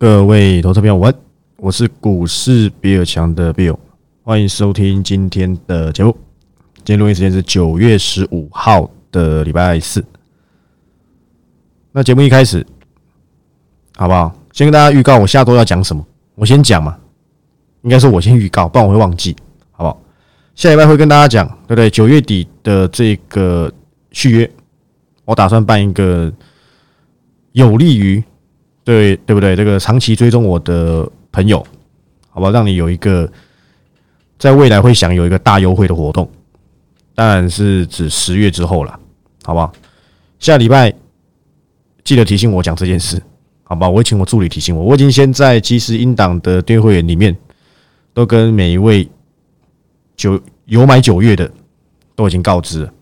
[0.00, 1.14] 各位投资朋友，晚，
[1.58, 3.76] 我是股市比尔强的 Bill，
[4.22, 6.16] 欢迎收听今天的节目。
[6.76, 10.02] 今天录音时间是九月十五号的礼拜四。
[11.92, 12.66] 那节目一开始，
[13.94, 14.34] 好不好？
[14.52, 16.02] 先跟大家预告我下周要讲什么。
[16.34, 16.96] 我先讲嘛，
[17.82, 19.36] 应该是我先预告，不然我会忘记，
[19.70, 20.02] 好不好？
[20.54, 21.90] 下礼拜会跟大家讲，对不对？
[21.90, 23.70] 九月底的这个
[24.12, 24.50] 续约，
[25.26, 26.32] 我打算办一个
[27.52, 28.24] 有利于。
[28.90, 29.54] 对对不对？
[29.54, 31.64] 这个长期追踪我的朋友，
[32.28, 33.30] 好吧，让你有一个
[34.36, 36.28] 在未来会享有一个大优惠的活动，
[37.14, 38.98] 当然是指十月之后了，
[39.44, 39.72] 好不好？
[40.40, 40.92] 下礼拜
[42.02, 43.22] 记得提醒我讲这件事，
[43.62, 43.88] 好吧？
[43.88, 44.82] 我会请我助理提醒我。
[44.82, 47.36] 我已经先在即时音档的订阅会员里面，
[48.12, 49.08] 都跟每一位
[50.16, 51.48] 九有买九月的
[52.16, 52.92] 都已经告知了，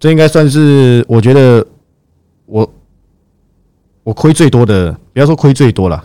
[0.00, 1.64] 这应该算是我觉得
[2.46, 2.68] 我。
[4.04, 6.04] 我亏最多的，不要说亏最多了，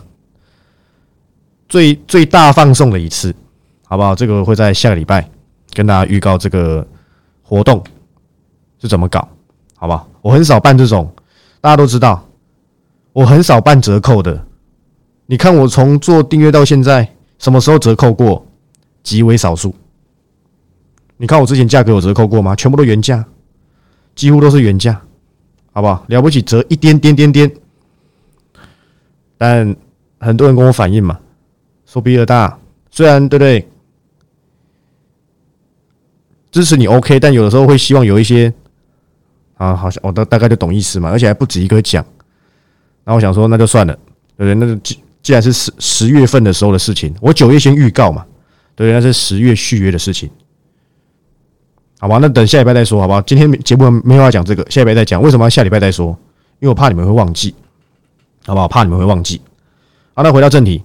[1.67, 3.35] 最最大放送的一次，
[3.85, 4.15] 好不好？
[4.15, 5.29] 这个会在下个礼拜
[5.73, 6.85] 跟大家预告这个
[7.43, 7.84] 活动
[8.82, 9.27] 是怎么搞，
[9.76, 10.10] 好不好？
[10.21, 11.13] 我很少办这种，
[11.60, 12.26] 大家都知道，
[13.12, 14.45] 我很少办折扣的。
[15.26, 17.07] 你看我从做订阅到现在，
[17.38, 18.45] 什么时候折扣过？
[19.04, 19.73] 极为少数。
[21.18, 22.55] 你看我之前价格有折扣过吗？
[22.55, 23.26] 全部都原价，
[24.16, 25.01] 几乎都是原价，
[25.73, 26.05] 好不好？
[26.07, 27.51] 了不起折一点点点点。
[29.40, 29.73] 但
[30.20, 31.18] 很多人跟我反映嘛，
[31.85, 32.59] 说比尔大
[32.91, 33.65] 虽然对不对，
[36.51, 38.54] 支持你 OK，但有的时候会希望有一些
[39.55, 42.05] 啊，好像我大大概就懂意思嘛，而且还不止一个讲。
[43.05, 43.93] 然后我想说，那就算了，
[44.35, 44.67] 对不对？
[44.67, 48.26] 那既既然是十十月份的时候的事情，我九月先预告嘛，
[48.76, 50.29] 对，那是十月续约的事情，
[51.99, 52.20] 好吧？
[52.21, 53.21] 那等下礼拜再说，好不好？
[53.21, 55.21] 今天节目没有要讲这个，下礼拜再讲。
[55.21, 56.07] 为什么要下礼拜再说？
[56.60, 57.55] 因为我怕你们会忘记。
[58.49, 58.67] 好不好？
[58.67, 59.39] 怕你们会忘记。
[60.15, 60.83] 好，那回到正题，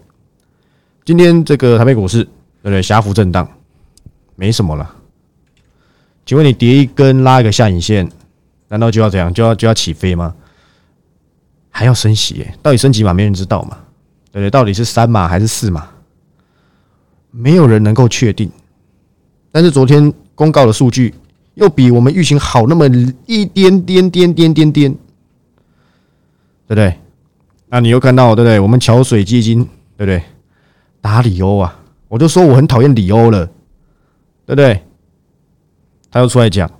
[1.04, 2.82] 今天这个台北股市对不对？
[2.82, 3.48] 狭幅震荡，
[4.36, 4.94] 没什么了。
[6.26, 8.06] 请问你叠一根拉一个下影线，
[8.68, 9.32] 难道就要这样？
[9.32, 10.34] 就要就要起飞吗？
[11.70, 12.46] 还要升息？
[12.62, 13.14] 到底升几码？
[13.14, 13.78] 没人知道嘛？
[14.30, 14.50] 对不对？
[14.50, 15.88] 到底是三码还是四码？
[17.30, 18.50] 没有人能够确定。
[19.50, 21.14] 但是昨天公告的数据
[21.54, 22.86] 又比我们预期好那么
[23.24, 24.92] 一点点点点点点，
[26.66, 26.98] 对不对？
[27.74, 28.60] 那你又看到对不对？
[28.60, 29.64] 我们桥水基金
[29.96, 30.22] 对不对？
[31.00, 31.76] 打里欧啊，
[32.06, 33.44] 我就说我很讨厌里欧了，
[34.46, 34.80] 对不对？
[36.08, 36.70] 他又出来讲，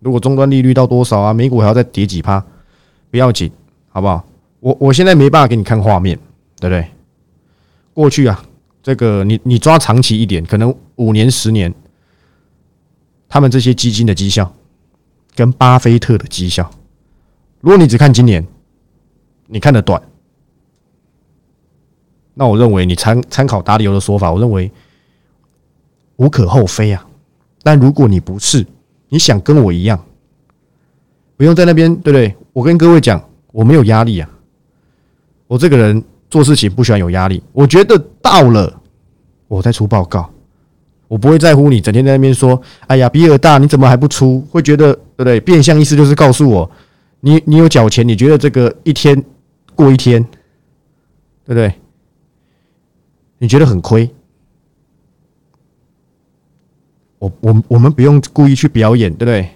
[0.00, 1.32] 如果终端利率到多少啊？
[1.32, 2.44] 美股还要再跌几趴？
[3.10, 3.50] 不要紧，
[3.88, 4.22] 好不好？
[4.58, 6.18] 我我现在没办法给你看画面，
[6.60, 6.86] 对不对？
[7.94, 8.44] 过去啊，
[8.82, 11.74] 这个你你抓长期一点，可能五年、十年，
[13.26, 14.54] 他们这些基金的绩效
[15.34, 16.70] 跟巴菲特的绩效，
[17.62, 18.46] 如果你只看今年，
[19.50, 20.00] 你看的短。
[22.34, 24.70] 那我认为你参参考达里欧的说法，我认为
[26.16, 27.06] 无可厚非啊。
[27.62, 28.64] 但如果你不是，
[29.08, 30.02] 你想跟我一样，
[31.36, 32.34] 不用在那边，对不对？
[32.52, 33.22] 我跟各位讲，
[33.52, 34.30] 我没有压力啊。
[35.46, 37.42] 我这个人做事情不喜欢有压力。
[37.52, 38.80] 我觉得到了，
[39.48, 40.30] 我再出报告，
[41.08, 45.40] 我不会在乎你整天在那边说：“哎呀，比尔大，你怎么还不出？”会觉得对不对？
[45.40, 46.70] 变相意思就是告诉我，
[47.20, 49.22] 你你有缴钱，你觉得这个一天
[49.80, 50.22] 过一天，
[51.44, 51.74] 对不对？
[53.38, 54.10] 你觉得很亏？
[57.18, 59.48] 我我我们不用故意去表演，对不对？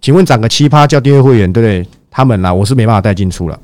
[0.00, 1.88] 请问涨个七葩叫订阅会员，对不对？
[2.10, 3.60] 他们啦，我是没办法带进出了，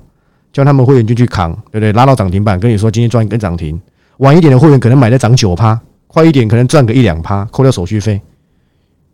[0.53, 1.93] 叫他们会员进去扛，对不对？
[1.93, 3.81] 拉到涨停板，跟你说今天赚一根涨停，
[4.19, 8.21] 晚一点的会员可能买在涨九趴，快一点可能赚个一两趴，扣掉手续费，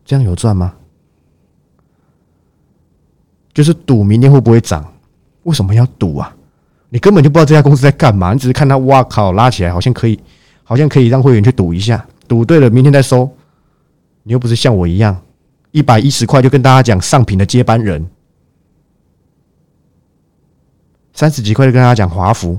[0.04, 0.74] 这样有赚吗？
[3.54, 4.92] 就是赌明天会不会涨？
[5.44, 6.36] 为什么要赌啊？
[6.90, 10.20] 你根本就不知道这家公司在干嘛，你只是看他，哇靠，拉起来好像可以。
[10.62, 13.28] 好像可以让会员去赌一下，赌对了明天再收。
[14.22, 15.20] 你又不是像我一样，
[15.72, 18.08] 一百一十块就跟大家讲上品的接班人，
[21.12, 22.56] 三十几块就跟大家讲华福，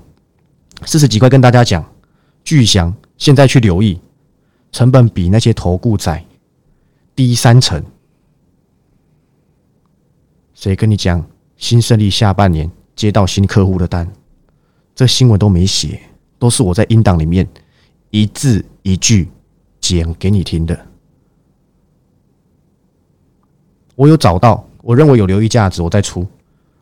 [0.83, 1.89] 四十几块跟大家讲
[2.43, 2.93] 巨祥。
[3.17, 3.97] 现在去留意，
[4.73, 6.25] 成本比那些投顾仔
[7.15, 7.81] 低三成。
[10.53, 11.25] 谁跟你讲
[11.55, 14.05] 新胜利下半年接到新客户的单？
[14.95, 15.99] 这新闻都没写，
[16.37, 17.47] 都是我在音档里面。
[18.09, 19.29] 一字一句
[19.79, 20.77] 讲给你听的，
[23.95, 26.27] 我有找到，我认为有留意价值，我再出。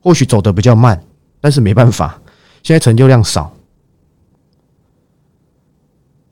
[0.02, 1.00] 或许走的比较慢，
[1.40, 2.20] 但是没办法，
[2.64, 3.54] 现在成交量少，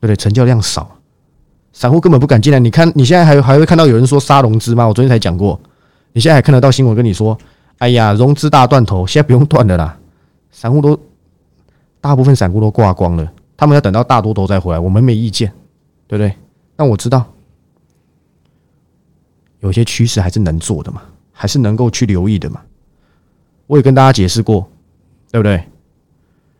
[0.00, 0.16] 不对？
[0.16, 0.98] 成交量少，
[1.72, 2.58] 散户根本不敢进来。
[2.58, 4.84] 你看，你现在还还会看到有人说杀融资吗？
[4.84, 5.60] 我昨天才讲过，
[6.12, 7.38] 你现在还看得到新闻跟你说，
[7.78, 9.96] 哎呀，融资大断头，现在不用断的啦，
[10.50, 10.98] 散户都
[12.00, 15.52] 大部分散户都挂光了，他们要等到大多头再回来，我们没意见，
[16.06, 16.32] 对不对？
[16.76, 17.24] 但我知道
[19.60, 21.02] 有些趋势还是能做的嘛，
[21.32, 22.60] 还是能够去留意的嘛。
[23.66, 24.66] 我也跟大家解释过，
[25.30, 25.62] 对不对？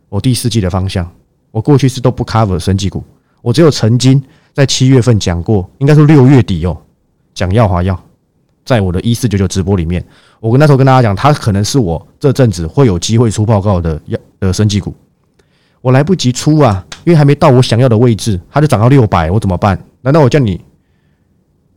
[0.09, 1.09] 我第四季的方向，
[1.51, 3.03] 我过去是都不 cover 升级股，
[3.41, 4.21] 我只有曾经
[4.53, 6.77] 在七月份讲过，应该说六月底哦，
[7.33, 7.99] 讲耀华药，
[8.65, 10.05] 在我的一四九九直播里面，
[10.39, 14.93] 我跟那时候跟大家讲，它可能是我这阵子会有机会出报告的要的升级股，
[15.81, 19.81] 我来不及出啊，因为还没到我想要的位置，它就涨到六百，我怎么办？
[20.01, 20.59] 难道我叫你？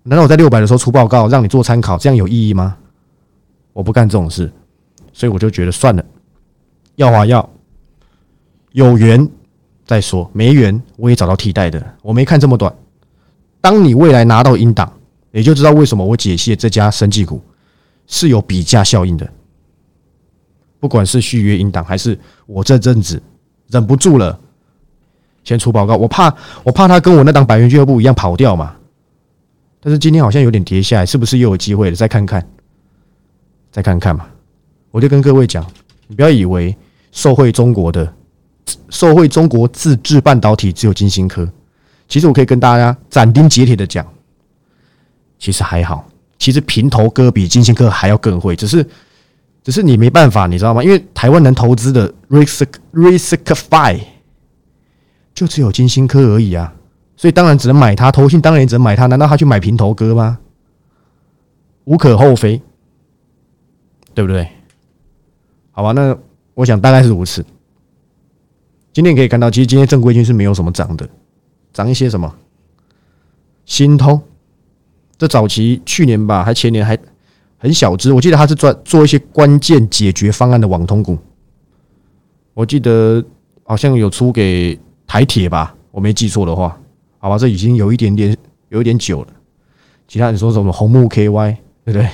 [0.05, 2.77] 难道我在六百的时候出报告，让你做参考，这样有意义吗？
[3.73, 4.53] 我不干这种事，
[5.13, 6.05] 所以我就觉得算了，
[6.97, 7.49] 耀华药。
[8.73, 9.29] 有缘
[9.87, 11.95] 再说，没缘我也找到替代的。
[12.03, 12.75] 我没看这么短。
[13.61, 14.93] 当你未来拿到英档，
[15.31, 17.41] 也就知道为什么我解析这家生技股
[18.07, 19.31] 是有比价效应的。
[20.81, 23.23] 不管是续约英档，还是我这阵子
[23.73, 24.39] 忍不住了，
[25.43, 25.97] 先出报告。
[25.97, 26.33] 我怕，
[26.63, 28.77] 我怕他跟我那档百元俱乐部一样跑掉嘛。
[29.81, 31.97] 但是今天好像有点跌下来，是不是又有机会了？
[31.97, 32.47] 再看看，
[33.73, 34.27] 再看看嘛。
[34.93, 35.67] 我就跟各位讲，
[36.07, 36.77] 你不要以为
[37.11, 38.13] 受惠中国的。
[38.91, 41.49] 受惠中国自制半导体只有金星科，
[42.09, 44.07] 其实我可以跟大家斩钉截铁的讲，
[45.39, 46.07] 其实还好，
[46.39, 48.87] 其实平头哥比金星科还要更会，只是
[49.63, 50.83] 只是你没办法，你知道吗？
[50.83, 54.01] 因为台湾能投资的 risk riskify
[55.35, 56.75] 就只有金星科而已啊，
[57.17, 60.39] 所以当然只能买它，投信当然也只能买它，难道他去买平头哥吗？
[61.85, 62.61] 无可厚非，
[64.15, 64.49] 对不对？
[65.71, 66.17] 好吧，那
[66.55, 67.45] 我想大概是如此。
[68.93, 71.09] 今天可以看到，其实今天正规军是没有什么涨的，
[71.73, 72.35] 涨一些什么？
[73.65, 74.21] 新通，
[75.17, 76.99] 这早期去年吧，还前年还
[77.63, 81.17] 很小只，我记得他是做做一些关键解决方案的网通股。
[82.55, 83.25] 我记得
[83.63, 84.77] 好像有出给
[85.07, 86.77] 台铁吧，我没记错的话，
[87.19, 88.37] 好吧，这已经有一点点
[88.71, 89.29] 有一点久了。
[90.09, 92.09] 其他人说什么红木 KY，对不对？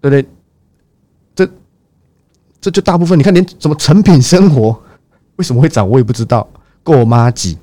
[0.00, 0.26] 对不对？
[1.36, 1.48] 这
[2.60, 4.76] 这就大部分，你看连什么成品生活。
[5.36, 5.88] 为什么会涨？
[5.88, 6.44] 我也不知道。
[6.82, 7.54] 够妈几，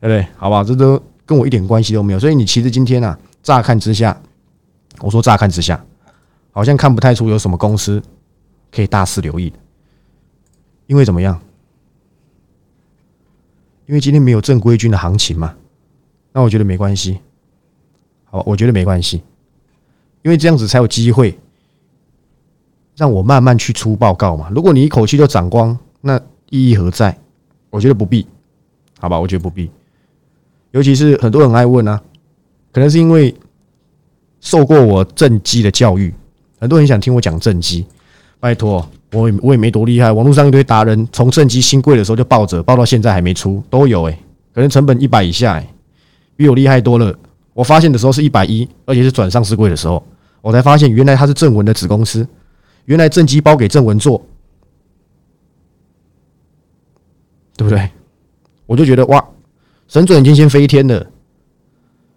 [0.00, 0.24] 对不对？
[0.36, 0.62] 好吧？
[0.62, 2.20] 这都跟我一点关系都没有。
[2.20, 4.16] 所以你其实今天啊，乍看之下，
[5.02, 5.84] 我说乍看之下，
[6.50, 8.02] 好像看不太出有什么公司
[8.70, 9.58] 可以大肆留意的。
[10.86, 11.38] 因为怎么样？
[13.86, 15.54] 因为今天没有正规军的行情嘛。
[16.32, 17.18] 那我觉得没关系。
[18.24, 19.22] 好，我觉得没关系。
[20.22, 21.38] 因为这样子才有机会
[22.96, 24.50] 让我慢慢去出报告嘛。
[24.54, 26.20] 如果你一口气就涨光，那。
[26.50, 27.18] 意义何在？
[27.70, 28.26] 我觉得不必，
[29.00, 29.18] 好吧？
[29.18, 29.70] 我觉得不必。
[30.72, 31.98] 尤其是很多人爱问啊，
[32.70, 33.34] 可能是因为
[34.42, 36.12] 受过我正机的教育，
[36.60, 37.86] 很多人想听我讲正机。
[38.38, 40.12] 拜托，我我也没多厉害。
[40.12, 44.18] 网络上一堆达人，从正机新贵的时候就抱着，抱到现在还没出，都有诶，
[44.52, 45.68] 可能成本一百以下，诶，
[46.36, 47.16] 比我厉害多了。
[47.54, 50.04] 我发现的时候是一百一，而且是转上市贵的时候，
[50.40, 52.26] 我才发现原来他是正文的子公司，
[52.86, 54.20] 原来正机包给正文做。
[57.56, 57.88] 对不对？
[58.66, 59.24] 我就觉得哇，
[59.86, 61.06] 神准已经先飞天了。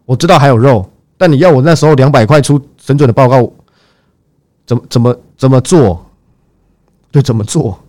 [0.05, 3.51] 我知道还有肉，但你要我那时候两百块出神准的报告，
[4.65, 6.05] 怎么怎么怎么做？
[7.11, 7.79] 对，怎么做？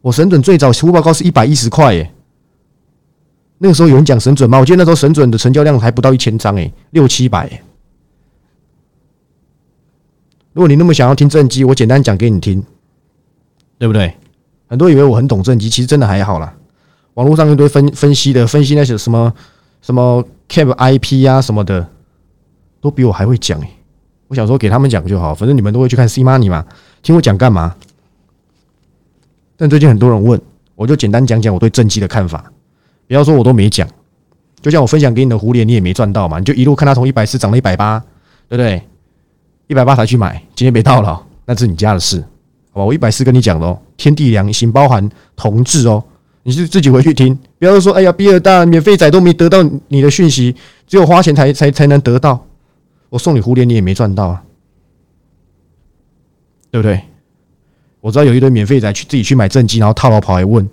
[0.00, 2.12] 我神准最早出报告是一百一十块耶。
[3.58, 4.58] 那个时候有人讲神准吗？
[4.58, 7.50] 我记得那时候神准的成交量还不到一千张诶，六七百。
[10.52, 12.64] 如果你那么想要听正机，我简单讲给你听，
[13.78, 14.14] 对不对？
[14.68, 16.54] 很多以为我很懂正机，其实真的还好啦。
[17.14, 19.32] 网络上一堆分分析的，分析那些什么
[19.82, 21.86] 什么 Cap IP 啊什么的，
[22.80, 23.68] 都比我还会讲诶。
[24.28, 26.64] 我想说给他们讲就好，反正你们都会去看 C Money 嘛，
[27.02, 27.74] 听我讲干嘛？
[29.56, 30.40] 但最近很多人问，
[30.74, 32.52] 我就简单讲讲我对正机的看法。
[33.06, 33.88] 不要说我都没讲，
[34.60, 37.98] 就像我分享给你的蝴蝶，你也没赚到嘛，你就一路看它从一百四涨到一百八，
[38.48, 38.82] 对不对？
[39.66, 42.22] 一百八才去买，今天没到了，那是你家的事。
[42.70, 46.04] 好吧我一百四跟你讲的哦，天地良心包含同志哦，
[46.42, 50.54] 你是自己回去听，不要说哎呀，比尔大免费仔都没得到你的讯息，
[50.86, 52.46] 只有花钱才才才能得到。
[53.10, 54.42] 我送你蝴蝶，你也没赚到啊，
[56.70, 57.00] 对不对？
[58.00, 60.66] 我知道有一堆免费仔去自己去买正机，然后套牢跑来问，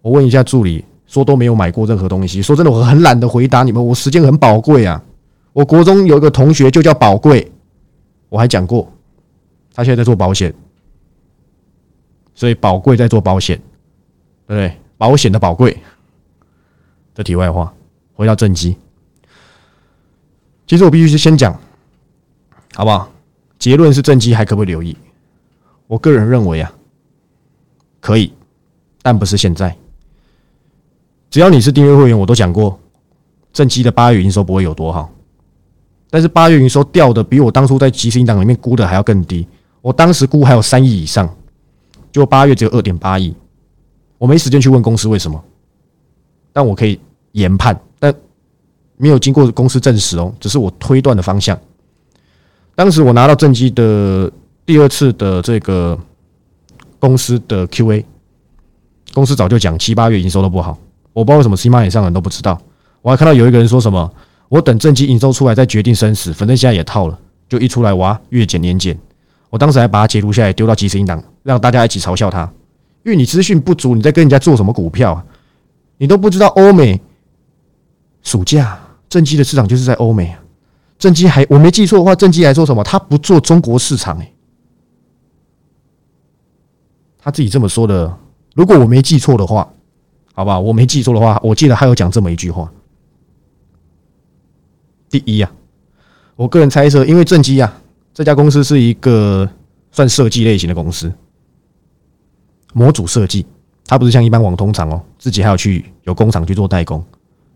[0.00, 2.40] 我问一下助理，说都没有买过任何东西。
[2.40, 5.02] 说真的，我很懒得回答你们，我时间很宝贵啊。
[5.52, 7.50] 我国中有一个同学就叫宝贵，
[8.28, 8.90] 我还讲过。
[9.74, 10.52] 他现在在做保险，
[12.34, 13.60] 所以宝贵在做保险，
[14.50, 14.76] 对不对？
[14.98, 15.80] 保险的宝贵。
[17.14, 17.72] 这题外话，
[18.14, 18.76] 回到正机。
[20.66, 21.56] 其实我必须是先讲，
[22.74, 23.08] 好不好？
[23.60, 24.96] 结论是正机还可不可以留意？
[25.86, 26.72] 我个人认为啊，
[28.00, 28.32] 可以，
[29.02, 29.76] 但不是现在。
[31.30, 32.76] 只要你是订阅会员，我都讲过，
[33.52, 35.12] 正机的八月营收不会有多好，
[36.10, 39.46] 但是八月营收掉的比我当初在即时档里面估的还要更低。
[39.80, 41.32] 我当时估还有三亿以上，
[42.10, 43.32] 就八月只有二点八亿。
[44.20, 45.42] 我没时间去问公司为什么，
[46.52, 47.00] 但我可以
[47.32, 48.14] 研判，但
[48.98, 51.58] 没有经过公司证实哦，只是我推断的方向。
[52.74, 54.30] 当时我拿到正机的
[54.66, 55.98] 第二次的这个
[56.98, 58.04] 公司的 Q&A，
[59.14, 60.76] 公司早就讲七八月营收都不好，
[61.14, 62.60] 我不知道为什么 C 码以上人都不知道。
[63.00, 64.12] 我还看到有一个人说什么，
[64.50, 68.98] 我等正机营收出来再决定生死，反正现在也套了，就一出来哇，月减年减。
[69.48, 72.52] 我当时还把它截图下来丢到即时音档，让大家一起嘲笑他。
[73.02, 75.24] 因为你资讯不足，你在跟人家做什么股票啊？
[75.98, 77.00] 你都不知道欧美
[78.22, 80.40] 暑假正机的市场就是在欧美啊。
[80.98, 82.84] 正机还我没记错的话，正机还说什么？
[82.84, 84.32] 他不做中国市场哎，
[87.18, 88.18] 他自己这么说的。
[88.54, 89.72] 如果我没记错的话，
[90.34, 92.70] 好吧，我没记错的话，我记得他有讲这么一句话。
[95.08, 95.50] 第一啊，
[96.36, 97.80] 我个人猜测，因为正机啊
[98.12, 99.48] 这家公司是一个
[99.90, 101.10] 算设计类型的公司。
[102.72, 103.44] 模组设计，
[103.86, 107.04] 它不是像一般网通厂哦，自己还要去有工厂去做代工，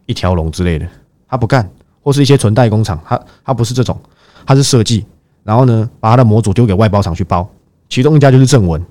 [0.06, 0.86] 一条龙之类的，
[1.28, 1.68] 他不干，
[2.02, 3.98] 或是一些纯代工厂，他他不是这种，
[4.44, 5.06] 他是设计，
[5.42, 7.48] 然后呢，把他的模组丢给外包厂去包，
[7.88, 8.84] 其中一家就是正文，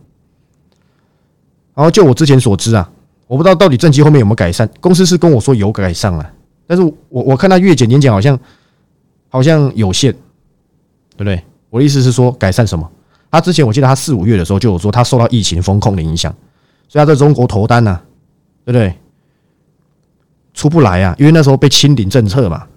[1.73, 2.89] 然后就我之前所知啊，
[3.27, 6.31] 我不知道到底正机后面有没有改善，公司是跟我说有改善了，
[6.65, 8.39] 但是我我看他月减年减好像
[9.27, 11.43] 好像有限，对不对？
[11.69, 12.89] 我的意思是说改善什么？
[13.33, 16.31] 他之前我记得他四五月的时候就有说他受到疫情风控的影响，
[16.87, 17.99] 所以他在中国投单呢，
[18.63, 18.95] 对不对？
[20.53, 22.67] 出不来啊，因为那时候被清零政策嘛，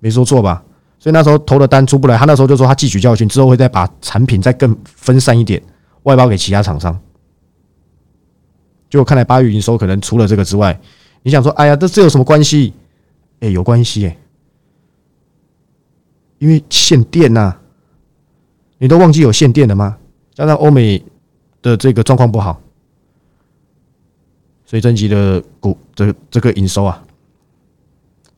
[0.00, 0.62] 没说错吧？
[0.98, 5.62] 所以那时候投的单出不来，他那时候就说他汲取教训之后会再把产品再更分散一点，
[6.02, 7.00] 外包给其他厂商。
[8.90, 10.78] 就看来八月营收可能除了这个之外，
[11.22, 12.74] 你想说，哎呀，这这有什么关系？
[13.40, 14.18] 哎，有关系哎，
[16.36, 17.56] 因为限电呐。
[18.84, 19.96] 你都忘记有限电了吗？
[20.34, 21.02] 加上欧美
[21.62, 22.60] 的这个状况不好，
[24.66, 27.02] 所以正极的股这这个营收啊，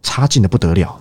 [0.05, 0.97] 差劲的不得了。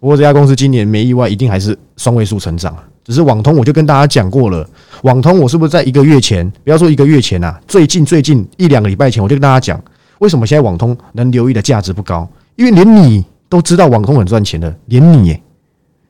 [0.00, 2.76] 不过这家公司今年没意外，一定还是双位数成长。
[3.04, 4.68] 只是网通，我就跟大家讲过了，
[5.04, 9.80] 网通我是不是在一个月前，不要说一个月前啊，最近最近一两个礼拜前，我就跟大家讲，
[10.18, 12.28] 为什么现在网通能留意的价值不高？
[12.56, 15.40] 因为连你都知道网通很赚钱的，连你，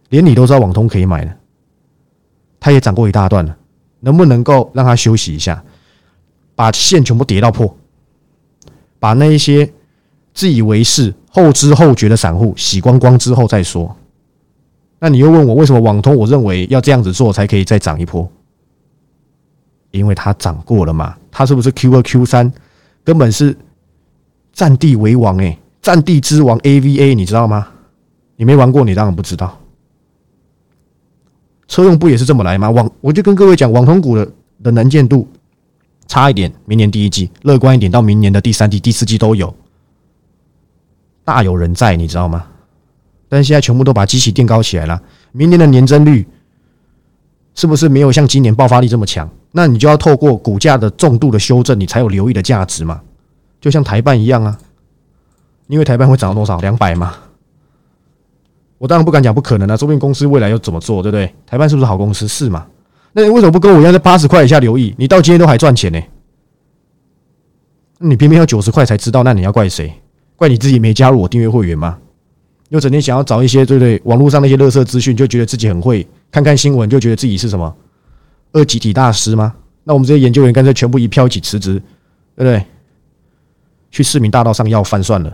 [0.09, 1.37] 连你都知道网通可以买的。
[2.67, 3.57] 它也涨过一大段了，
[4.01, 5.63] 能不能够让它休息一下，
[6.57, 7.73] 把线全部跌到破，
[8.99, 9.73] 把那一些
[10.35, 13.97] 自以为是、后知后觉的散户洗光光之后再说。
[14.99, 16.17] 那你又问我为什么网通？
[16.17, 18.29] 我认为要这样子做才可以再涨一波，
[19.93, 21.17] 因为它涨过了嘛。
[21.31, 22.53] 它是不是 Q 二 Q 三
[23.05, 23.57] 根本是
[24.53, 25.37] 占地为王？
[25.39, 27.69] 诶，占地之王 AVA，你知道吗？
[28.35, 29.57] 你没玩过，你当然不知道。
[31.69, 32.71] 车用不也是这么来吗？
[32.71, 34.29] 网我就跟各位讲，网通股的
[34.63, 35.29] 的能见度
[36.07, 39.55] 差一点，明年第一季乐观一点，到明年的第三季、第四季都有，
[41.25, 42.47] 大有人在，你知道吗？
[43.29, 46.25] 但是现在全部都把机器垫高起来了，明年的年增率
[47.55, 49.29] 是不是没有像今年爆发力这么强？
[49.51, 53.01] 那你就要透过股价的重度的修正，你才有留意的价值嘛？
[53.61, 54.57] 就像台办一样啊，
[55.67, 56.59] 因为台办会涨到多少？
[56.59, 57.15] 两百嘛。
[58.79, 61.33] 我当然不敢讲不可能啊，说不定公司未来要怎么做，对不对？
[61.47, 62.29] 台办是不是好公司？
[62.29, 62.67] 是嘛？
[63.13, 64.95] 那你为什么不跟我一样在八十块以下留意？
[64.99, 66.01] 你到今天都还赚钱呢？
[67.99, 69.93] 你偏偏要九十块才知道，那你要怪谁？
[70.37, 71.97] 怪你自己没加入我订阅会员吗？
[72.69, 73.99] 又整天想要找一些对不对？
[74.05, 77.75] 网络上那些垃圾资讯，就觉得自己很会，看看新闻就觉得自己是什么
[78.53, 79.55] 二级体大师吗？
[79.85, 81.75] 那我们这些研究员干脆全部一票一起辞职，
[82.35, 82.63] 对不对？
[83.91, 85.31] 去市民大道上要饭算了，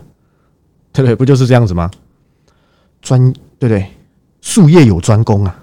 [0.93, 1.15] 对不对？
[1.15, 1.91] 不就是这样子吗？
[3.03, 3.85] 专对不对？
[4.41, 5.55] 术业有专攻啊，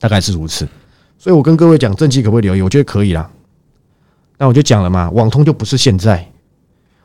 [0.00, 0.66] 大概是如此。
[1.18, 2.62] 所以我跟各位讲，正绩可不可以留意？
[2.62, 3.30] 我觉得可以啦。
[4.38, 6.26] 那我就讲了嘛，网通就不是现在。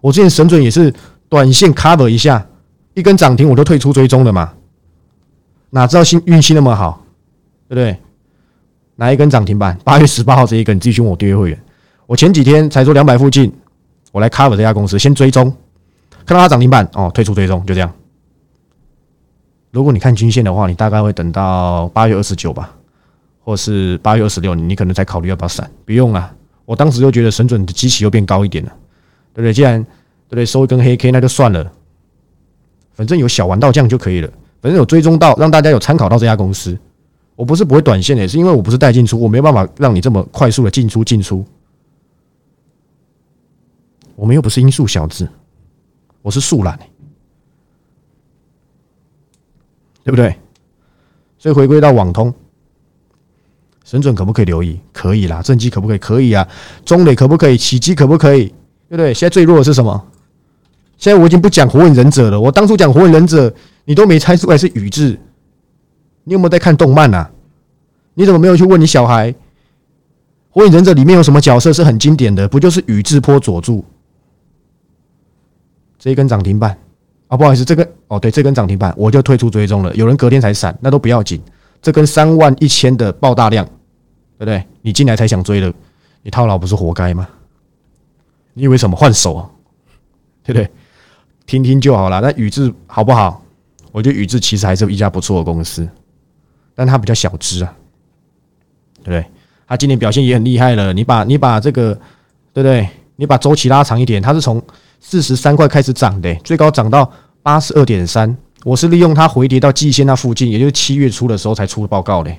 [0.01, 0.91] 我之前神准也是
[1.29, 2.47] 短线 cover 一下，
[2.93, 4.53] 一根涨停我都退出追踪的嘛。
[5.69, 7.03] 哪知道心运气那么好，
[7.67, 7.99] 对不对？
[8.95, 9.77] 哪一根涨停板？
[9.83, 11.63] 八月十八号这一根，继续问我订阅会员。
[12.07, 13.53] 我前几天才说两百附近，
[14.11, 15.53] 我来 cover 这家公司，先追踪，
[16.25, 17.93] 看到它涨停板哦，退出追踪，就这样。
[19.71, 22.75] 如果你看均线的话，你大概会等到八月二十九吧，
[23.43, 25.69] 或是八月二十六，你可能才考虑要不要闪。
[25.85, 26.33] 不用啊，
[26.65, 28.71] 我当时就觉得神准的机器又变高一点了，
[29.33, 29.53] 对不对？
[29.53, 31.71] 既然对不对收一根黑 K，那就算了，
[32.93, 34.29] 反正有小玩到这样就可以了。
[34.61, 36.77] 反正有追踪到，让大家有参考到这家公司。
[37.35, 41.45] 我不是不会短线的，是因为我不是带进出，我没有办法让你这么快速的进出进出，
[44.15, 45.29] 我们又不是因素小子，
[46.23, 46.79] 我是树懒，
[50.07, 50.33] 对不对？
[51.37, 52.33] 所以回归到网通，
[53.83, 54.79] 神准可不可以留意？
[54.93, 55.41] 可以啦。
[55.41, 55.97] 正机可不可以？
[55.97, 56.47] 可以啊。
[56.85, 57.57] 中磊可不可以？
[57.57, 58.45] 起机可不可以？
[58.87, 59.13] 对不对？
[59.13, 60.07] 现在最弱的是什么？
[60.97, 62.39] 现在我已经不讲火影忍者了。
[62.39, 65.19] 我当初讲火影忍者，你都没猜出来是宇智。
[66.23, 67.29] 你有没有在看动漫啊？
[68.13, 69.35] 你怎么没有去问你小孩？
[70.49, 72.47] 火影忍者里面有什么角色是很经典的？
[72.47, 73.83] 不就是宇智波佐助？
[75.99, 76.77] 这一根涨停板
[77.27, 79.93] 啊，不好意思，这根哦，对，这根涨停板我就退出追踪了。
[79.95, 81.41] 有人隔天才闪，那都不要紧。
[81.81, 84.63] 这根三万一千的爆大量，对不对？
[84.81, 85.73] 你进来才想追的，
[86.23, 87.27] 你套牢不是活该吗？
[88.53, 89.49] 你以为什么换手啊？
[90.43, 90.69] 对不对？
[91.45, 92.19] 听听就好了。
[92.21, 93.43] 那宇智好不好？
[93.91, 95.87] 我觉得宇智其实还是一家不错的公司，
[96.75, 97.73] 但它比较小资啊，
[99.03, 99.25] 对不对？
[99.67, 100.93] 他今年表现也很厉害了。
[100.93, 101.93] 你把你把这个，
[102.53, 102.87] 对不对？
[103.17, 104.61] 你把周期拉长一点，它是从
[105.09, 107.09] 四十三块开始涨的，最高涨到
[107.41, 108.37] 八十二点三。
[108.65, 112.29] 我是利用它回跌到季线那附近，也就是七月初的时候才出报告的，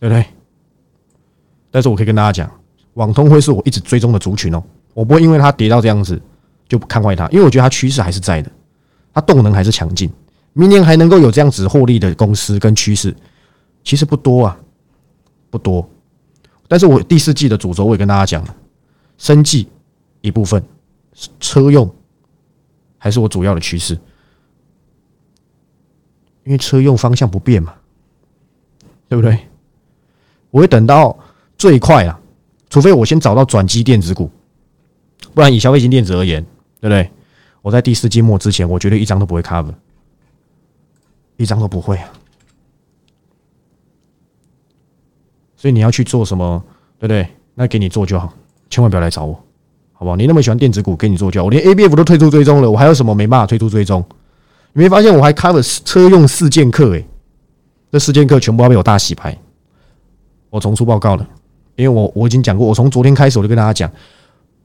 [0.00, 0.24] 对不对？
[1.70, 2.50] 但是我可以跟大家讲，
[2.94, 4.62] 网通会是我一直追踪的族群哦。
[4.94, 6.18] 我不会因为它跌到这样子
[6.66, 8.50] 就不看坏它，因为我觉得它趋势还是在的，
[9.12, 10.10] 它动能还是强劲，
[10.54, 13.14] 明年还能够有这样子获利的公司跟趋势。
[13.84, 14.56] 其实不多啊，
[15.50, 15.86] 不多。
[16.66, 18.56] 但是我第四季的主轴我也跟大家讲了，
[19.18, 19.68] 生计
[20.20, 20.62] 一部分，
[21.40, 21.92] 车用
[22.98, 23.94] 还是我主要的趋势，
[26.44, 27.74] 因为车用方向不变嘛，
[29.08, 29.38] 对不对？
[30.50, 31.18] 我会等到
[31.58, 32.18] 最快啊，
[32.70, 34.30] 除非我先找到转机电子股，
[35.34, 36.42] 不然以消费型电子而言，
[36.80, 37.10] 对不对？
[37.62, 39.74] 我在第四季末之前，我绝对一张都不会 cover，
[41.36, 42.12] 一张都不会啊。
[45.56, 46.62] 所以你要去做什么，
[46.98, 47.28] 对不对？
[47.54, 48.32] 那给你做就好，
[48.68, 49.34] 千万不要来找我，
[49.92, 50.16] 好不好？
[50.16, 51.44] 你那么喜欢电子股，给你做教。
[51.44, 54.04] 我连 A B F 都退出追踪了，我还有什么没办法退出追踪？
[54.72, 56.90] 你没发现我还 cover 车用四剑客？
[56.92, 57.06] 诶，
[57.90, 59.36] 这四剑客全部要被我大洗牌。
[60.50, 61.26] 我重出报告了，
[61.76, 63.90] 因为我我已经讲过，我从昨天开始我就跟大家讲，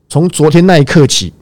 [0.10, 1.34] 从昨天那一刻起，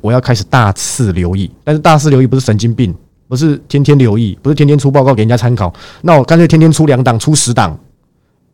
[0.00, 1.50] 我要开始大肆留意。
[1.62, 2.94] 但是大肆留意不是神经病，
[3.28, 5.72] 不是天天留意，不是天天出报告给人家参考。
[6.02, 7.78] 那我干脆天天出两档，出十档。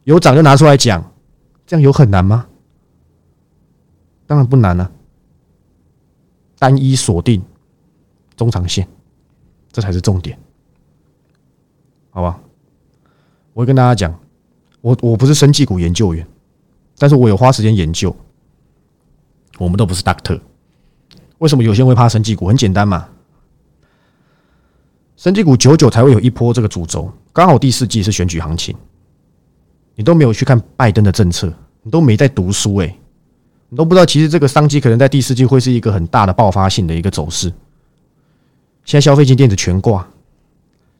[0.04, 1.02] 有涨就拿出来讲，
[1.66, 2.44] 这样有很难吗？
[4.32, 4.90] 当然不难了。
[6.58, 7.42] 单一锁定
[8.34, 8.88] 中长线，
[9.70, 10.38] 这才是重点，
[12.08, 12.40] 好吧？
[13.52, 14.18] 我会跟大家讲，
[14.80, 16.26] 我我不是生技股研究员，
[16.96, 18.16] 但是我有花时间研究。
[19.58, 20.40] 我们都不是 doctor，
[21.36, 22.48] 为什么有些人会怕生技股？
[22.48, 23.06] 很简单嘛，
[25.14, 28.74] 生技股久久才会有一波这个主轴，刚好第四季是选举行情。
[29.94, 32.98] 你都没有去看拜登的政策，你都没在读书诶，
[33.72, 37.50] 你都不知道其实这个商机可能在第四季会是一个很大的爆发性的一个走势。
[38.84, 40.06] 现在消费性电子全挂，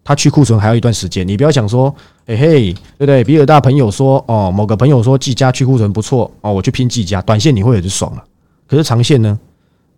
[0.03, 1.29] 它去库存还要一段时间。
[1.29, 1.95] 你不要想说，
[2.27, 3.23] 嘿嘿，对不对？
[3.23, 8.25] 比尔大朋友说，哦，某个朋友说技嘉去库存不错，哦，我去拼技嘉，短线你会很爽了。
[8.67, 9.39] 可是长线呢，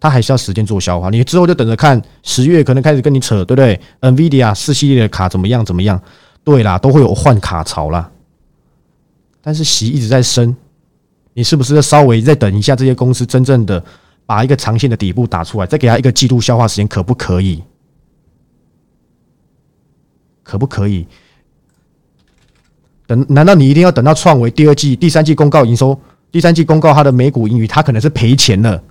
[0.01, 1.11] 它还是要时间做消化。
[1.11, 5.65] 你之后就等着看十月可能开始跟你扯，对不对？NVIDIA 四系列的卡怎么样？
[5.65, 6.03] 怎么样？
[6.43, 8.11] 对啦，都会有换卡潮啦。
[9.41, 10.57] 但是息一直在升，
[11.35, 12.75] 你是不是要稍微再等一下？
[12.75, 13.85] 这些公司真正的
[14.25, 17.63] 把一个长线的底部打出来，再给他一个季度消化时间，可不可以？
[20.43, 21.07] 可不可以？
[23.07, 23.27] 等？
[23.29, 25.99] 难道你一定要等到创维第二季、第三季公告营收？
[26.31, 28.83] 第三季公告它的每股盈余，它可能是赔钱了，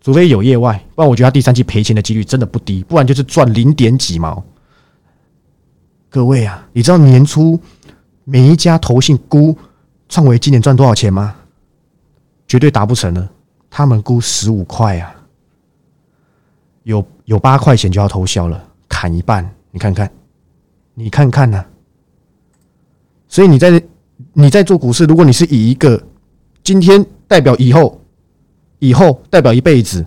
[0.00, 4.42] 除非有业外，不然我觉得它第三季赔钱的几率真的不低，不然就是赚零点几毛。
[6.08, 7.60] 各位啊，你知道年初
[8.24, 9.56] 每一家投信估？
[10.08, 11.36] 创维今年赚多少钱吗？
[12.50, 13.30] 绝对达不成了。
[13.70, 15.14] 他们估十五块啊，
[16.82, 19.48] 有有八块钱就要偷笑了，砍一半。
[19.70, 20.10] 你看看，
[20.94, 21.64] 你看看呢。
[23.28, 23.80] 所以你在
[24.32, 26.02] 你在做股市，如果你是以一个
[26.64, 28.04] 今天代表以后，
[28.80, 30.04] 以后代表一辈子，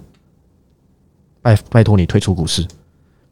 [1.42, 2.68] 拜拜托你退出股市。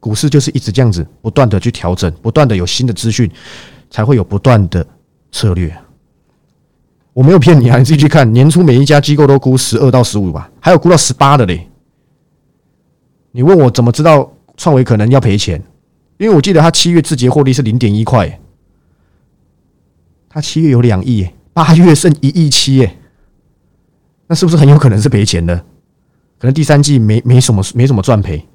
[0.00, 3.30] 股市就是一直这样子，不断的去调整，不断的有新的资讯，
[3.90, 4.86] 才会有不断的
[5.32, 5.70] 策略。
[7.14, 11.68] 我没有骗你啊，你自己去看，年初每一家机构都估十二到十五吧，还有估到十八的嘞。
[13.32, 15.62] 你问我怎么知道创维可能要赔钱？
[16.16, 18.40] 因为我记得他七月自结获利是零点一块，
[20.28, 22.96] 他七月有两亿，八月剩一亿七，哎，
[24.28, 25.56] 那是不是很有可能是赔钱的？
[26.38, 28.46] 可能第三季没没什么没什么赚赔，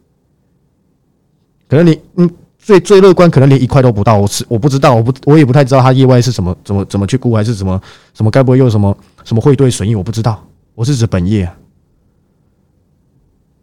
[1.67, 2.29] 可能你嗯。
[2.67, 7.81] 最最乐观可能连一块都不到，我是我不知道，我不我也不太知道他意外是什么怎么怎么去估，还是什么
[8.13, 11.57] 什么该不会又什么什么汇兑损益，我不知道，我是指本业啊。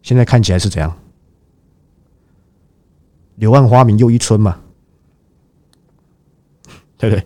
[0.01, 0.91] 现在看起来是怎样？
[3.35, 4.57] 柳暗花明又一村嘛，
[6.97, 7.23] 对不对？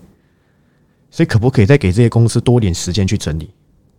[1.10, 3.50] 所以可不可以再给这些公司多点时间去整理？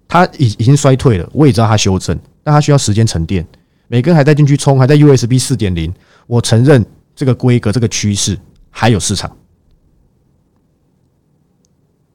[0.07, 3.43] 它已已经衰退了，我也知道它修正，但它需要时间沉淀。
[3.89, 5.91] 每个人还在进去冲，还在 USB 四点零，
[6.27, 6.85] 我承认
[7.21, 8.39] 这个规格、这个趋势
[8.71, 9.31] 还有市场。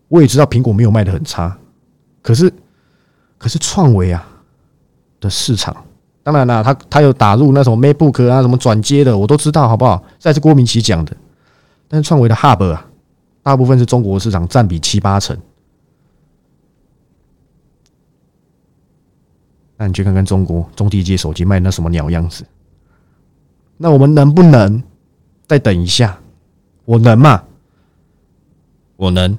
[0.08, 1.56] 我也知道苹果没有卖的很差，
[2.24, 2.52] 可是
[3.38, 4.28] 可是创维啊
[5.20, 5.86] 的市场，
[6.24, 10.04] 当然啦，他他有打入那什么 MacBook 啊，什么转接的，我都知道，好不好？
[10.18, 11.15] 这是郭明奇讲的。
[11.88, 12.89] 但是创维的 Hub 啊，
[13.44, 15.38] 大部分是中国市场占比七八成。
[19.78, 22.44] 那你去看看中国中低阶手机卖那什么鸟样子？
[23.78, 24.82] 那我们能不能
[25.47, 26.19] 再等一下？
[26.86, 27.43] 我能吗？
[28.95, 29.38] 我能。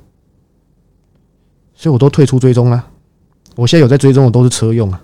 [1.75, 2.91] 所以我都退出追踪了。
[3.55, 5.03] 我现在有在追踪的都是车用啊，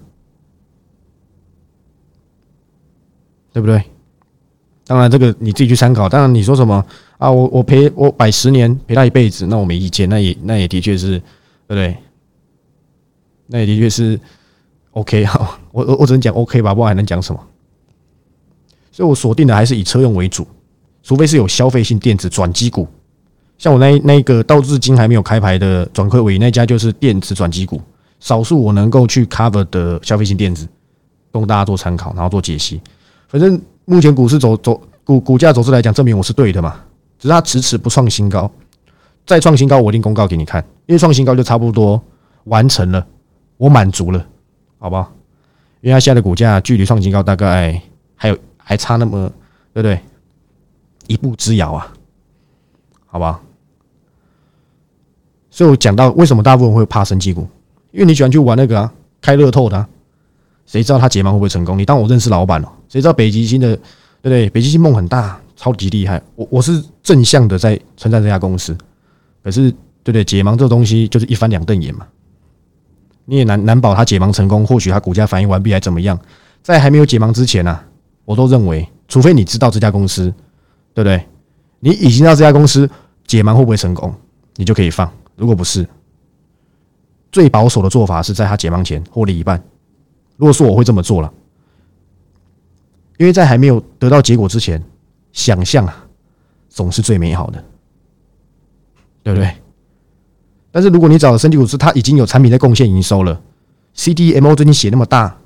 [3.52, 3.82] 对不对？
[4.84, 6.08] 当然这个你自己去参考。
[6.08, 6.84] 当然你说什么
[7.18, 7.30] 啊？
[7.30, 10.08] 我我陪我摆十年陪他一辈子，那我没意见。
[10.08, 11.18] 那也那也的确是，
[11.66, 11.96] 对不对？
[13.46, 14.18] 那也的确是
[14.92, 15.58] OK 哈。
[15.70, 17.48] 我我我只能讲 OK 吧，不然还能讲什么？
[18.90, 20.46] 所以我锁定的还是以车用为主，
[21.02, 22.86] 除非是有消费性电子转机股。
[23.58, 27.80] 像我那那个到至今还没有开牌的转亏为盈那家，就是电子转机股，
[28.18, 30.66] 少数我能够去 cover 的消费性电子，
[31.30, 32.80] 供大家做参考，然后做解析。
[33.28, 36.80] 反正目前股市走走股股价走势来讲，证明我是对的嘛。
[37.18, 38.50] 只是它迟迟不创新高，
[39.24, 42.02] 再创新高我一定公告给你看，因为创新高就差不多
[42.44, 43.06] 完成了，
[43.58, 44.26] 我满足了，
[44.78, 45.12] 好不好？
[45.82, 47.80] 因为它现在的股价距离创新高大概
[48.16, 49.30] 还有还差那么
[49.72, 50.00] 对不对？
[51.12, 51.92] 一步之遥啊，
[53.06, 53.40] 好不好？
[55.50, 57.46] 所以我讲到为什么大部分会怕升绩股，
[57.90, 59.86] 因为你喜欢去玩那个啊，开乐透的，
[60.64, 61.78] 谁知道他解盲会不会成功？
[61.78, 62.72] 你当我认识老板了？
[62.88, 63.82] 谁知道北极星的，对
[64.22, 64.48] 不对？
[64.48, 66.22] 北极星梦很大，超级厉害。
[66.34, 68.74] 我我是正向的在称赞这家公司，
[69.44, 69.70] 可是
[70.02, 70.24] 对不对？
[70.24, 72.06] 解盲这东西就是一翻两瞪眼嘛，
[73.26, 76.18] 你也难难保他解盲成功，或许他股价反应完毕还怎么样？
[76.62, 77.78] 在还没有解盲之前呢，
[78.24, 80.32] 我都认为，除非你知道这家公司，
[80.94, 81.26] 对不对？
[81.80, 82.88] 你已经知道这家公司
[83.26, 84.14] 解盲会不会成功，
[84.56, 85.10] 你就可以放。
[85.36, 85.86] 如果不是，
[87.30, 89.62] 最保守的做法是在他解盲前获利一半。
[90.36, 91.32] 如果说我会这么做了，
[93.18, 94.82] 因为在还没有得到结果之前，
[95.32, 96.06] 想象啊
[96.68, 97.64] 总是最美好的，
[99.22, 99.54] 对不对？
[100.70, 103.40] 但是如果你找的升级股是他已经有产品在贡献营收了
[103.94, 105.36] ，CDMO 最近写那么大，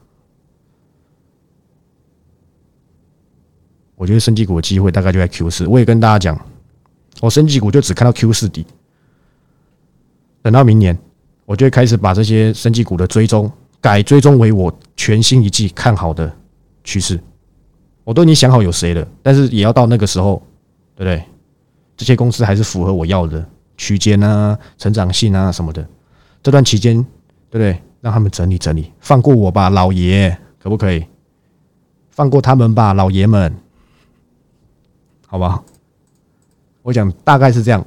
[3.97, 5.67] 我觉得升级股的机会大概就在 Q 四。
[5.67, 6.47] 我也跟大家讲，
[7.21, 8.65] 我升级股就只看到 Q 四底。
[10.43, 10.97] 等到明年，
[11.45, 16.31] 我就会开始把这些升级股的追踪改追踪为我全新一季看好的
[16.85, 17.19] 趋势。
[18.05, 20.41] 我都已经想好有谁了，但是也要到那个时候，
[20.95, 21.25] 对不对？
[21.97, 23.45] 这些公司还是符合我要的
[23.77, 25.85] 区间啊、成长性啊什么的。
[26.43, 27.03] 这段期间，
[27.51, 27.83] 对不对？
[28.01, 31.05] 让他们整理整理，放过我吧，老爷，可不可以？
[32.11, 33.53] 放过他们吧，老爷们，
[35.27, 35.65] 好不好？
[36.83, 37.85] 我讲大概是这样。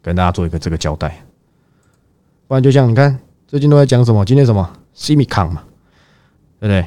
[0.00, 1.22] 跟大家做一个这个交代，
[2.46, 4.24] 不然就像你看，最近都在讲什么？
[4.24, 5.64] 今天什么 s i m i c o n 嘛，
[6.60, 6.86] 对不对？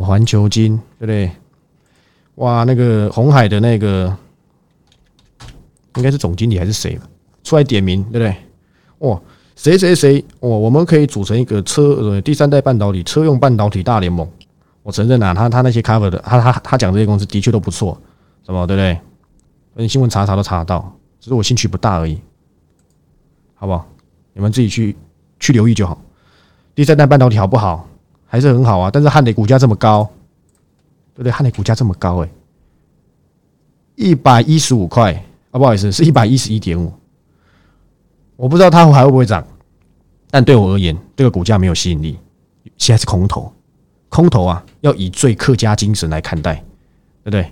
[0.00, 1.30] 环球金，对不对？
[2.36, 4.14] 哇，那个红海的那个
[5.96, 6.96] 应该是总经理还是谁
[7.42, 8.36] 出来点名，对不对？
[8.98, 9.20] 哇，
[9.56, 14.28] 谁谁谁，哇，我们可以组成一个车呃第三代半导体车用半导体大联盟。
[14.82, 17.96] 我承认啊，他他那些 cover 的，他他他讲这些公司的确都不错，
[18.44, 18.98] 什么对不对？
[19.74, 20.92] 你新闻查查都查得到。
[21.20, 22.20] 只是我兴趣不大而已，
[23.54, 23.86] 好不好？
[24.32, 24.96] 你们自己去
[25.38, 25.96] 去留意就好。
[26.74, 27.88] 第三代半导体好不好？
[28.26, 28.90] 还是很好啊。
[28.92, 30.02] 但是汉磊股价这么高，
[31.14, 31.30] 对不对？
[31.30, 32.28] 汉磊股价这么高，哎，
[33.94, 35.12] 一百一十五块
[35.52, 36.92] 啊，不好意思，是一百一十一点五。
[38.34, 39.46] 我不知道它还会不会涨，
[40.28, 42.18] 但对我而言，这个股价没有吸引力。
[42.78, 43.52] 现在是空头，
[44.12, 46.54] 空头啊，要以最客家精神来看待，
[47.24, 47.50] 对不对？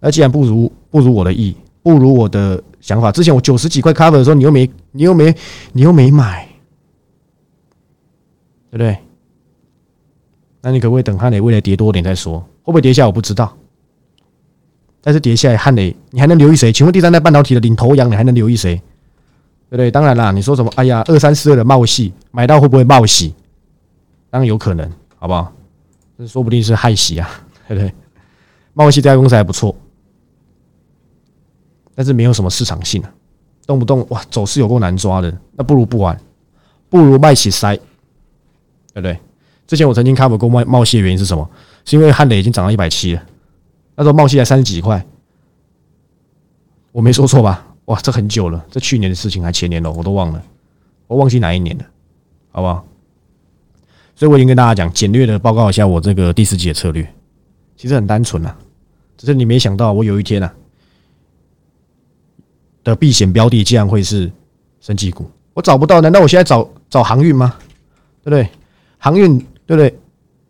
[0.00, 1.54] 那既然不如不如我的意。
[1.80, 3.10] 不如我的想法。
[3.10, 5.34] 之前我九十几块 cover 的时候，你又没，你又没，
[5.72, 6.46] 你又没买，
[8.70, 8.98] 对不对？
[10.60, 12.40] 那你可不可以等汉磊未来跌多点再说？
[12.62, 13.56] 会不会跌下我不知道。
[15.00, 16.70] 但是跌下来汉磊，你还能留意谁？
[16.70, 18.74] 请问第三代半导体的领头羊，你还能留意谁？
[19.70, 19.90] 对不对？
[19.90, 20.70] 当然啦，你说什么？
[20.76, 23.32] 哎呀，二三四二的冒戏买到会不会冒喜？
[24.28, 25.50] 当然有可能，好不好？
[26.18, 27.30] 这说不定是害喜啊，
[27.68, 27.94] 对不对？
[28.74, 29.74] 冒喜这家公司还不错。
[31.94, 33.14] 但是没有什么市场性啊，
[33.66, 36.20] 动不动哇走势有够难抓的，那不如不玩，
[36.88, 39.18] 不如卖起塞，对不对？
[39.66, 41.48] 之前我曾经 cover 过贸贸系的原因是什么？
[41.84, 43.22] 是因为汉磊已经涨到一百七了，
[43.94, 45.04] 那时候贸系才三十几块，
[46.90, 47.66] 我没说错吧？
[47.84, 50.42] 哇，这很久了，这去年的事情还前年了，我都忘了，
[51.06, 51.84] 我忘记哪一年了，
[52.50, 52.86] 好不好？
[54.18, 57.08] 所以我已经跟大家讲，简略的报告一下我这个第四季的策略，
[57.76, 58.58] 其实很单纯啊，
[59.16, 60.52] 只是你没想到我有一天啊
[62.82, 64.28] 的避险标的竟然会是
[64.80, 67.54] 升绩股，我找不到，难道我现在找找航运吗？
[68.20, 68.48] 对不对？
[68.98, 69.96] 航运对不对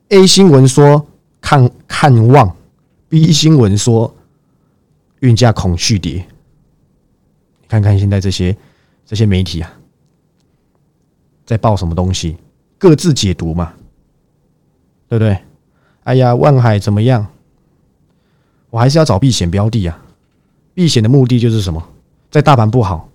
[0.09, 1.07] ？A 新闻说
[1.39, 2.57] 看看望
[3.11, 4.17] ，B 新闻说
[5.21, 6.27] 运价恐续跌。
[7.69, 8.57] 看看现在这些
[9.05, 9.71] 这些媒体啊，
[11.45, 12.39] 在报什么东西，
[12.79, 13.75] 各自解读嘛，
[15.09, 15.37] 对不对？
[16.05, 17.27] 哎呀，万海怎么样？
[18.71, 20.03] 我还是要找避险标的啊！
[20.75, 21.83] 避险的目的就是什么？
[22.31, 23.09] 在大盘不好，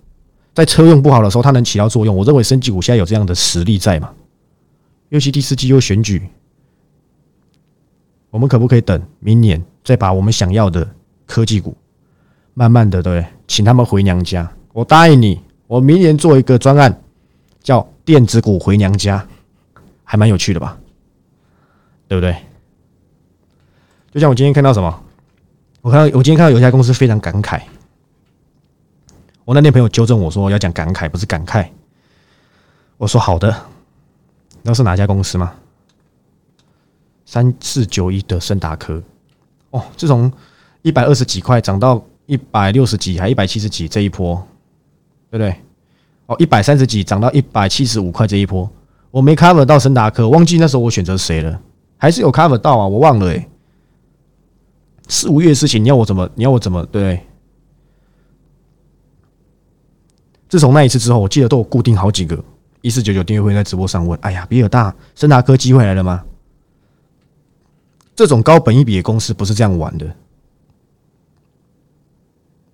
[0.52, 2.14] 在车用不好的时候，它能起到作用。
[2.14, 4.12] 我认为升级股现在有这样的实力在嘛？
[5.08, 6.28] 尤其第四季又选举，
[8.30, 10.88] 我们可不可以等明年再把我们想要的
[11.26, 11.76] 科技股，
[12.54, 13.24] 慢慢的对？
[13.46, 17.00] 请他们回娘家，我答应你，我明年做一个专案，
[17.62, 19.24] 叫“电子股回娘家”，
[20.04, 20.78] 还蛮有趣的吧？
[22.06, 22.36] 对不对？
[24.12, 25.04] 就像我今天看到什么，
[25.80, 27.60] 我看到我今天看到有一家公司非常感慨，
[29.44, 31.68] 我那天朋友纠正我说要讲感慨，不是感慨。
[32.96, 33.48] 我说好的，
[34.52, 35.54] 你知道是哪家公司吗？
[37.24, 39.02] 三四九一的森达科，
[39.70, 40.30] 哦，自从
[40.82, 42.00] 一百二十几块涨到。
[42.26, 44.34] 一百六十几还一百七十几这一波，
[45.30, 45.54] 对不对？
[46.24, 48.66] 哦，一百三十几涨到一百七十五块这一波，
[49.14, 51.60] 我没 cover 到森达科，忘记那时候我选择谁了，
[51.96, 52.88] 还是有 cover 到啊？
[52.88, 53.48] 我忘了诶。
[55.06, 56.28] 四五月的事情，你要我怎么？
[56.34, 56.84] 你要我怎么？
[56.86, 57.20] 对。
[60.48, 62.42] 自从那一次之后，我记得都有固定好几个
[62.80, 66.24] 一四九九订阅会在直播上问：“哎呀，比尔大森达科机会来了吗？”
[68.16, 70.04] 这种高本一比的公司不是这样玩的。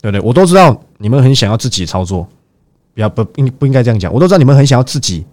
[0.00, 0.20] 对不对？
[0.22, 2.26] 我都知道你们很想要自己操作，
[2.94, 4.11] 不要不应不应该这样讲。
[4.11, 5.26] 我都知道你们很想要自己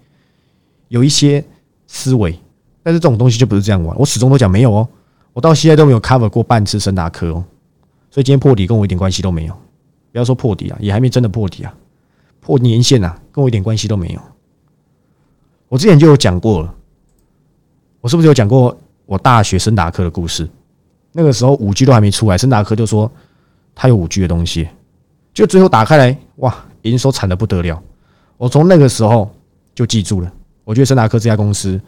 [0.88, 1.44] 有一些
[1.88, 2.38] 思维，
[2.84, 3.98] 但是这种东西就不是这样玩。
[3.98, 4.88] 我始终都讲没有哦，
[5.34, 7.44] 我到现在都没有 cover 过半次深达科哦，
[8.10, 9.54] 所以今天破底跟我一点关系都没有。
[10.12, 11.74] 不要说破底啊，也还没真的破底啊，
[12.40, 14.22] 破年线啊，跟我一点关系都没有。
[15.70, 16.76] 我之前就有讲过了，
[18.02, 20.50] 我是不是有讲过我大学深达科的故事？
[21.12, 23.12] 那个时候五 G 都还没出来，深达科就说。
[23.80, 24.68] 他有五 G 的东西，
[25.36, 27.80] 就最后打开来，哇，营收惨的不得了。
[28.36, 29.32] 我从那个时候
[29.76, 30.34] 就记住了。
[30.68, 31.80] 我觉得森达科这家公司，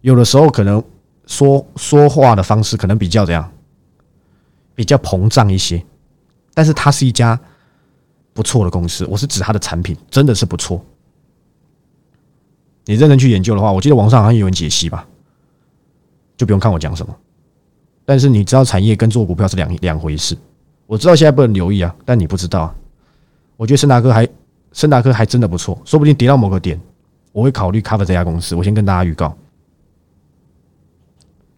[0.00, 0.82] 有的时候可能
[1.26, 3.48] 说说话的方式可能比较怎样，
[4.74, 5.80] 比较膨胀一些，
[6.54, 7.38] 但是它是一家
[8.32, 9.06] 不错的公司。
[9.06, 10.84] 我是指它的产品真的是不错。
[12.86, 15.06] 你认真去研究的话，我记得网上好像有人解析吧，
[16.36, 17.16] 就不用看我讲什么。
[18.04, 20.36] 但是你知道产业跟做股票是两两回事。
[20.88, 22.74] 我知道现在不能留意啊，但你不知道。
[23.56, 24.28] 我觉得森达科还
[24.72, 26.80] 森达科还真的不错，说不定跌到某个点，
[27.32, 28.54] 我会考虑 cover 这家公司。
[28.54, 29.36] 我先跟大家预告，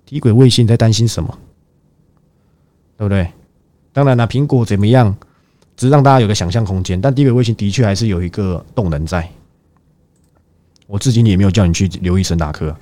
[0.04, 1.38] 低轨卫星在担心什么？
[2.96, 3.28] 对不对？
[3.92, 5.14] 当然了，苹果怎么样，
[5.76, 7.00] 只是让大家有个想象空间。
[7.00, 9.28] 但低轨卫星的确还是有一个动能在。
[10.86, 12.76] 我至今也没有叫你去留意森达科，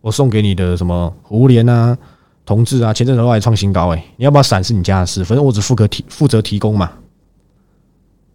[0.00, 1.96] 我送给你的什么胡联啊？
[2.44, 6.92] 同志啊，前阵子都还创新高哎，你要不要闪是你家的事，反正我只负责提负责提供嘛，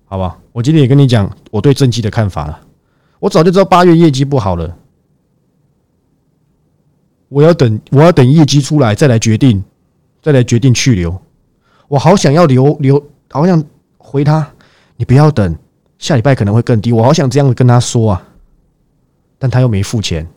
[0.05, 0.39] 好吧？
[0.51, 2.59] 我今天也跟你讲我对正绩的看法了，
[3.19, 4.77] 我早就知道八月业绩不好了，
[7.27, 9.63] 我要等我要等业绩出来再来决定，
[10.21, 11.21] 再来决定去留，
[11.87, 13.63] 我好想要留留，好想
[13.97, 14.49] 回他，
[14.95, 15.55] 你不要等，
[15.97, 18.27] 下礼拜可能会更低，我好想这样子跟他说啊，
[19.37, 20.27] 但他又没付钱，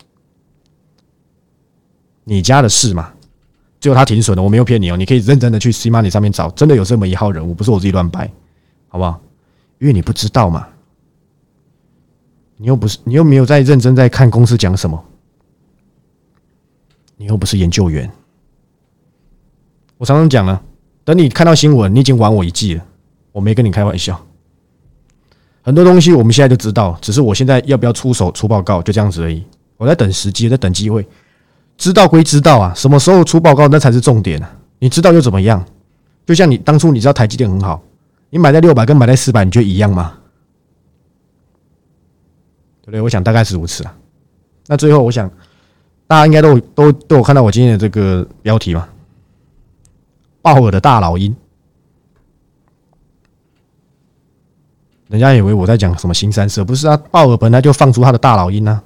[2.24, 3.12] 你家的事嘛。
[3.80, 8.30] 只有他停损了，我没有骗你哦，你可以认真的去 C Money 上面找，真的有这么一号人物，不是我自己乱掰，
[8.86, 9.20] 好不好？
[9.80, 10.68] 因为你不知道嘛，
[12.62, 15.04] 你又不是，你又没有在认真在看公司讲什么，
[17.16, 18.08] 你又不是研究员。
[19.98, 20.62] 我常常讲了，
[21.02, 22.84] 等你看到新闻，你已经玩我一季了，
[23.32, 24.24] 我没跟你开玩笑。
[25.62, 29.44] 很多东西我们现在就知道，只是我现在要不要出手出报告，就这样子而已。
[29.76, 31.04] 我在等时机，在等机会。
[31.76, 34.56] 知道归知道啊，什么时候出报告那才是重点啊！
[34.78, 35.64] 你知道又怎么样？
[36.24, 37.82] 就像你当初你知道台积电很好，
[38.30, 40.16] 你买在六百跟买在四百，你觉得一样吗？
[42.82, 43.00] 对不对？
[43.00, 43.96] 我想大概是如此啊。
[44.66, 45.30] 那最后，我想
[46.06, 48.88] 大家应该都都都有看到我今天的这个标题嘛？
[50.42, 51.34] 鲍尔的大老鹰，
[55.08, 56.96] 人家以为我在讲什么新三色，不是啊？
[57.10, 58.82] 鲍尔本来就放出他的大老鹰啊。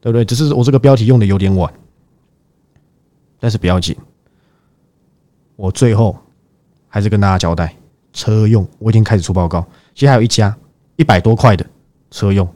[0.00, 0.24] 对不对？
[0.24, 1.70] 只是我这个标题用的有点晚，
[3.40, 3.96] 但是不要紧，
[5.56, 6.16] 我最后
[6.86, 7.74] 还是跟大家交代，
[8.12, 10.56] 车用我已经开始出报告，其实还有一家
[10.94, 11.66] 一百多块的
[12.12, 12.48] 车用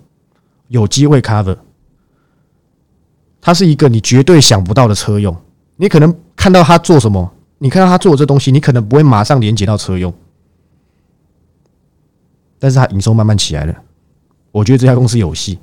[0.73, 1.57] 有机会 cover，
[3.43, 5.37] 它是一个你绝对想不到的车用，
[5.77, 10.13] 你可能看到他做什么，你看到他做这东西，你可能不会马上连接到车用，
[12.59, 13.75] 但是它营收慢慢起来了，
[14.51, 15.59] 我觉得这家公司有戏。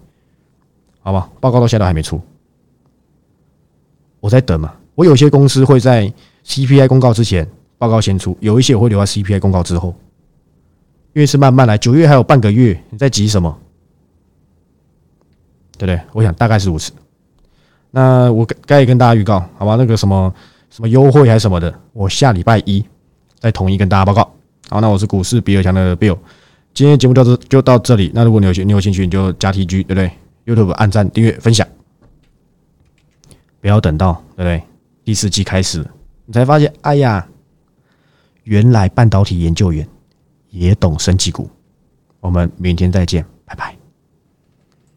[1.01, 2.21] 好吧，报告到现在都还没出，
[4.19, 4.75] 我在等嘛。
[4.93, 6.13] 我有些公司会在
[6.45, 9.95] CPI 公告之前报告先出，有一些我会留在 CPI 公告之后，
[11.13, 11.79] 因为是慢慢来。
[11.79, 13.57] 九月还有半个月，你在急什么？
[15.79, 15.99] 对不对？
[16.11, 16.91] 我想大概是如此。
[17.91, 19.75] 那我该跟大家预告，好吧？
[19.77, 20.31] 那个什么
[20.69, 22.85] 什么优惠还是什么的，我下礼拜一
[23.39, 24.21] 再统一跟大家报告。
[24.69, 26.17] 好，那我是股市比尔强的 Bill，
[26.73, 28.11] 今天节目到这就到这里。
[28.13, 30.11] 那如果你有你有兴趣，你就加 TG，对不对
[30.45, 31.65] ？YouTube 按赞、订阅、分享，
[33.61, 34.61] 不要等到对不对？
[35.03, 35.83] 第四季开始，
[36.25, 37.25] 你才发现，哎呀，
[38.43, 39.87] 原来半导体研究员
[40.49, 41.49] 也懂升级股。
[42.19, 43.25] 我们明天再见。
[43.45, 43.78] 拜拜